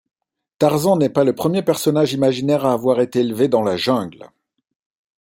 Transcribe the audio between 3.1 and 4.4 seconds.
élevé dans la jungle.